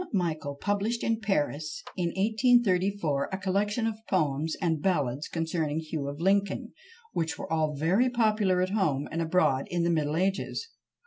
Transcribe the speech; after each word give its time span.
Michel 0.13 0.55
published 0.55 1.03
in 1.03 1.21
Paris, 1.21 1.83
in 1.95 2.07
1834, 2.07 3.29
a 3.31 3.37
collection 3.37 3.85
of 3.85 3.99
poems 4.09 4.55
and 4.59 4.81
ballads 4.81 5.27
concerning 5.27 5.77
Hugh 5.79 6.07
of 6.07 6.19
Lincoln, 6.19 6.73
which 7.13 7.37
were 7.37 7.53
all 7.53 7.75
very 7.75 8.09
popular 8.09 8.63
at 8.63 8.71
home 8.71 9.07
and 9.11 9.21
abroad 9.21 9.67
in 9.69 9.83
the 9.83 9.91
Middle 9.91 10.15
Ages. 10.17 10.69